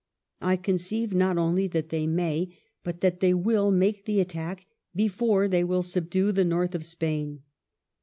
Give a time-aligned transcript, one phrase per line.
[0.41, 5.47] I conceive not only that they may, but that they will make the attack before
[5.47, 7.43] they will subdue the north of Spain."